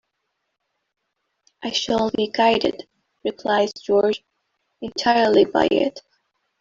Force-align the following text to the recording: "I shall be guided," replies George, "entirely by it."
"I 1.61 1.69
shall 1.69 2.09
be 2.09 2.31
guided," 2.31 2.87
replies 3.23 3.71
George, 3.79 4.23
"entirely 4.81 5.45
by 5.45 5.67
it." 5.69 6.01